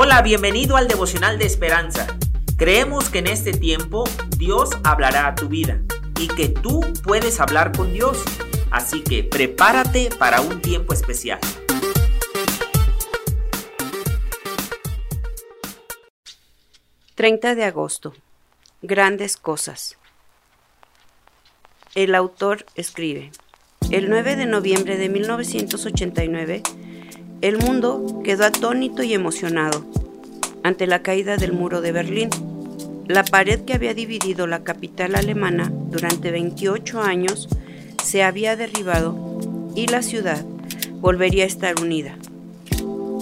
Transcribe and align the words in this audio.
Hola, 0.00 0.22
bienvenido 0.22 0.76
al 0.76 0.86
devocional 0.86 1.40
de 1.40 1.46
esperanza. 1.46 2.06
Creemos 2.56 3.10
que 3.10 3.18
en 3.18 3.26
este 3.26 3.50
tiempo 3.50 4.04
Dios 4.36 4.70
hablará 4.84 5.26
a 5.26 5.34
tu 5.34 5.48
vida 5.48 5.82
y 6.20 6.28
que 6.28 6.48
tú 6.48 6.82
puedes 7.02 7.40
hablar 7.40 7.76
con 7.76 7.92
Dios. 7.92 8.22
Así 8.70 9.02
que 9.02 9.24
prepárate 9.24 10.10
para 10.16 10.40
un 10.40 10.62
tiempo 10.62 10.92
especial. 10.92 11.40
...30 17.16 17.56
de 17.56 17.64
agosto... 17.64 18.14
...grandes 18.82 19.36
cosas... 19.36 19.98
El 21.96 22.14
autor 22.14 22.66
escribe... 22.76 23.32
El 23.90 24.08
9 24.10 24.36
de 24.36 24.46
noviembre 24.46 24.96
de 24.96 25.08
1989... 25.08 26.62
El 27.40 27.56
mundo 27.58 28.20
quedó 28.24 28.46
atónito 28.46 29.04
y 29.04 29.14
emocionado 29.14 29.84
ante 30.64 30.88
la 30.88 31.02
caída 31.02 31.36
del 31.36 31.52
muro 31.52 31.80
de 31.80 31.92
Berlín. 31.92 32.30
La 33.06 33.22
pared 33.22 33.60
que 33.60 33.74
había 33.74 33.94
dividido 33.94 34.48
la 34.48 34.64
capital 34.64 35.14
alemana 35.14 35.72
durante 35.88 36.32
28 36.32 37.00
años 37.00 37.48
se 38.02 38.24
había 38.24 38.56
derribado 38.56 39.70
y 39.76 39.86
la 39.86 40.02
ciudad 40.02 40.44
volvería 41.00 41.44
a 41.44 41.46
estar 41.46 41.80
unida. 41.80 42.16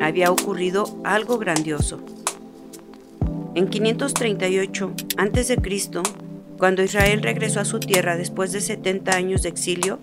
Había 0.00 0.32
ocurrido 0.32 1.00
algo 1.04 1.38
grandioso. 1.38 2.00
En 3.54 3.68
538 3.68 4.92
a.C., 5.18 5.56
cuando 6.58 6.82
Israel 6.82 7.22
regresó 7.22 7.60
a 7.60 7.64
su 7.64 7.78
tierra 7.78 8.16
después 8.16 8.50
de 8.50 8.60
70 8.60 9.14
años 9.14 9.42
de 9.42 9.50
exilio, 9.50 10.00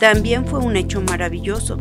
también 0.00 0.46
fue 0.46 0.58
un 0.58 0.76
hecho 0.76 1.00
maravilloso 1.00 1.78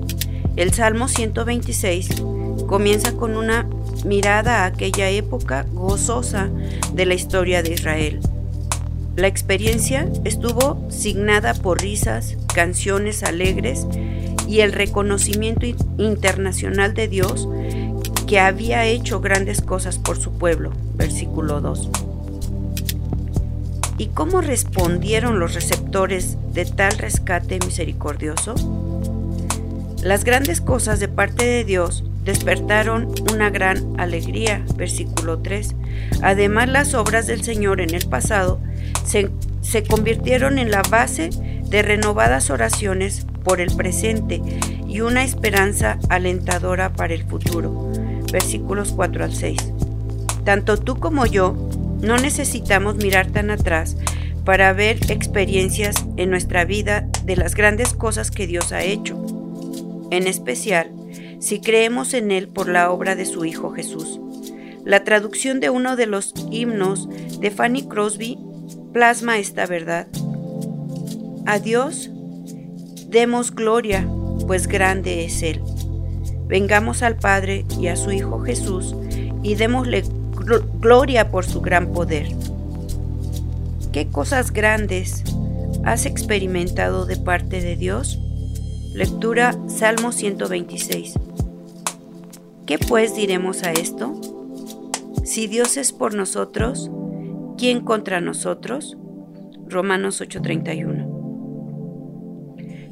el 0.56 0.74
Salmo 0.74 1.08
126 1.08 2.24
comienza 2.68 3.14
con 3.14 3.36
una 3.36 3.68
mirada 4.06 4.64
a 4.64 4.66
aquella 4.68 5.10
época 5.10 5.66
gozosa 5.74 6.50
de 6.94 7.06
la 7.06 7.14
historia 7.14 7.62
de 7.62 7.74
Israel. 7.74 8.20
La 9.16 9.28
experiencia 9.28 10.10
estuvo 10.24 10.86
signada 10.90 11.54
por 11.54 11.82
risas, 11.82 12.38
canciones 12.54 13.24
alegres 13.24 13.88
y 14.48 14.60
el 14.60 14.74
reconocimiento 14.74 15.66
internacional 15.98 16.94
de 16.94 17.08
Dios 17.08 17.48
que 18.28 18.40
había 18.40 18.86
hecho 18.86 19.22
grandes 19.22 19.62
cosas 19.62 20.00
por 20.00 20.18
su 20.18 20.32
pueblo. 20.32 20.72
Versículo 20.96 21.62
2. 21.62 21.90
¿Y 23.98 24.08
cómo 24.08 24.42
respondieron 24.42 25.40
los 25.40 25.54
receptores 25.54 26.38
de 26.54 26.66
tal 26.66 26.98
rescate 26.98 27.60
misericordioso? 27.60 28.56
Las 30.04 30.24
grandes 30.24 30.62
cosas 30.62 31.00
de 31.00 31.08
parte 31.08 31.46
de 31.46 31.64
Dios 31.64 32.04
despertaron 32.26 33.14
una 33.32 33.50
gran 33.50 34.00
alegría, 34.00 34.64
versículo 34.76 35.40
3. 35.40 35.76
Además, 36.22 36.70
las 36.70 36.94
obras 36.94 37.28
del 37.28 37.44
Señor 37.44 37.82
en 37.82 37.94
el 37.94 38.08
pasado 38.08 38.60
se, 39.06 39.30
se, 39.62 39.84
convirtieron 39.84 40.58
en 40.58 40.72
la 40.72 40.82
base 40.82 41.30
de 41.70 41.82
renovadas 41.82 42.50
oraciones 42.50 43.26
por 43.44 43.62
el 43.62 43.76
presente 43.76 44.42
y 44.88 45.02
una 45.02 45.24
esperanza 45.24 46.00
alentadora 46.10 46.94
para 46.94 47.14
el 47.14 47.24
futuro, 47.24 47.92
versículos 48.32 48.92
4 48.96 49.24
al 49.24 49.34
6. 49.34 49.58
Tanto 50.44 50.78
tú 50.78 51.00
como 51.00 51.26
yo 51.26 51.56
no 52.02 52.18
necesitamos 52.18 52.96
mirar 52.96 53.28
tan 53.28 53.52
atrás 53.52 53.98
para 54.44 54.74
ver 54.74 55.12
experiencias 55.12 56.06
en 56.18 56.30
nuestra 56.30 56.66
vida 56.66 57.08
de 57.24 57.36
las 57.36 57.56
grandes 57.56 57.94
cosas 57.94 58.30
que 58.30 58.46
Dios 58.46 58.72
ha 58.72 58.84
hecho 58.84 59.35
en 60.16 60.28
especial 60.28 60.92
si 61.40 61.62
creemos 61.62 62.14
en 62.14 62.32
Él 62.32 62.48
por 62.48 62.70
la 62.70 62.92
obra 62.92 63.16
de 63.16 63.26
su 63.26 63.46
Hijo 63.46 63.72
Jesús. 63.72 64.20
La 64.84 65.04
traducción 65.04 65.60
de 65.60 65.70
uno 65.70 65.96
de 65.96 66.06
los 66.06 66.34
himnos 66.52 67.10
de 67.40 67.52
Fanny 67.52 67.84
Crosby 67.88 68.38
plasma 68.94 69.38
esta 69.38 69.66
verdad. 69.66 70.08
A 71.46 71.60
Dios 71.60 72.10
demos 73.08 73.54
gloria, 73.54 74.08
pues 74.48 74.68
grande 74.68 75.26
es 75.26 75.44
Él. 75.44 75.62
Vengamos 76.48 77.02
al 77.02 77.18
Padre 77.18 77.66
y 77.80 77.88
a 77.88 77.96
su 77.96 78.12
Hijo 78.12 78.40
Jesús 78.42 78.96
y 79.44 79.56
démosle 79.56 80.04
gloria 80.80 81.32
por 81.32 81.46
su 81.46 81.62
gran 81.62 81.92
poder. 81.92 82.28
¿Qué 83.92 84.08
cosas 84.08 84.52
grandes 84.52 85.24
has 85.84 86.06
experimentado 86.06 87.06
de 87.06 87.18
parte 87.18 87.62
de 87.62 87.76
Dios? 87.76 88.20
Lectura 88.96 89.54
Salmo 89.68 90.14
126. 90.14 91.16
¿Qué 92.66 92.78
pues 92.78 93.14
diremos 93.14 93.64
a 93.64 93.74
esto? 93.74 94.22
Si 95.26 95.48
Dios 95.48 95.76
es 95.76 95.92
por 95.92 96.14
nosotros, 96.16 96.90
¿quién 97.58 97.82
contra 97.82 98.22
nosotros? 98.22 98.96
Romanos 99.68 100.22
8:31. 100.22 101.10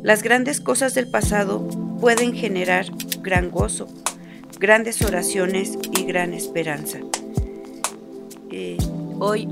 Las 0.01 0.23
grandes 0.23 0.59
cosas 0.59 0.93
del 0.93 1.07
pasado 1.07 1.65
pueden 2.01 2.33
generar 2.33 2.87
gran 3.21 3.49
gozo, 3.49 3.87
grandes 4.59 5.01
oraciones 5.03 5.79
y 5.97 6.03
gran 6.03 6.33
esperanza. 6.33 6.99
Eh, 8.51 8.75
hoy, 9.19 9.47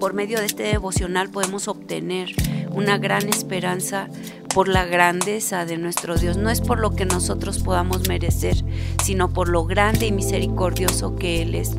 por 0.00 0.14
medio 0.14 0.38
de 0.38 0.46
este 0.46 0.62
devocional, 0.62 1.28
podemos 1.28 1.68
obtener 1.68 2.30
una 2.74 2.96
gran 2.96 3.28
esperanza 3.28 4.08
por 4.54 4.68
la 4.68 4.86
grandeza 4.86 5.66
de 5.66 5.76
nuestro 5.76 6.16
Dios. 6.16 6.36
No 6.36 6.48
es 6.48 6.60
por 6.60 6.78
lo 6.78 6.92
que 6.92 7.04
nosotros 7.04 7.58
podamos 7.58 8.08
merecer, 8.08 8.56
sino 9.02 9.30
por 9.30 9.48
lo 9.48 9.66
grande 9.66 10.06
y 10.06 10.12
misericordioso 10.12 11.16
que 11.16 11.42
Él 11.42 11.56
es. 11.56 11.72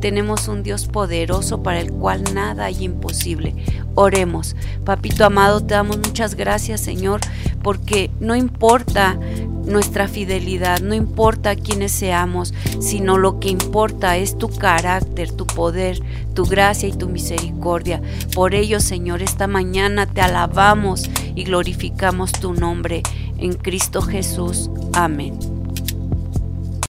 Tenemos 0.00 0.48
un 0.48 0.62
Dios 0.62 0.86
poderoso 0.86 1.62
para 1.62 1.80
el 1.80 1.90
cual 1.90 2.22
nada 2.32 2.66
hay 2.66 2.84
imposible. 2.84 3.54
Oremos. 3.94 4.54
Papito 4.84 5.24
amado, 5.24 5.60
te 5.60 5.74
damos 5.74 5.96
muchas 5.98 6.36
gracias, 6.36 6.80
Señor, 6.80 7.20
porque 7.62 8.10
no 8.20 8.36
importa 8.36 9.18
nuestra 9.64 10.08
fidelidad, 10.08 10.80
no 10.80 10.94
importa 10.94 11.56
quiénes 11.56 11.92
seamos, 11.92 12.52
sino 12.80 13.16
lo 13.16 13.40
que 13.40 13.48
importa 13.48 14.16
es 14.16 14.36
tu 14.36 14.48
carácter, 14.48 15.32
tu 15.32 15.46
poder, 15.46 16.00
tu 16.34 16.44
gracia 16.44 16.88
y 16.88 16.92
tu 16.92 17.08
misericordia. 17.08 18.02
Por 18.34 18.54
ello, 18.54 18.80
Señor, 18.80 19.22
esta 19.22 19.46
mañana 19.46 20.06
te 20.06 20.20
alabamos 20.20 21.08
y 21.34 21.44
glorificamos 21.44 22.32
tu 22.32 22.54
nombre 22.54 23.02
en 23.38 23.54
Cristo 23.54 24.02
Jesús. 24.02 24.70
Amén. 24.92 25.53